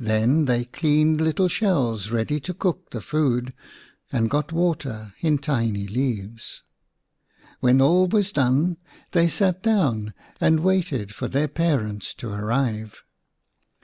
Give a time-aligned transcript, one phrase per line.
[0.00, 3.54] Then they cleaned little shells ready to cook the food,
[4.10, 6.64] and got water in tiny leaves.
[7.60, 8.78] When all was done
[9.12, 13.04] they sat down and waited for their parents to arrive.